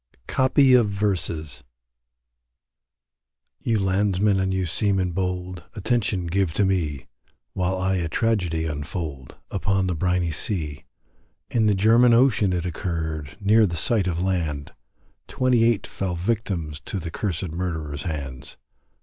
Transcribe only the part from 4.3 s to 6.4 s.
and you seamen bold, Attention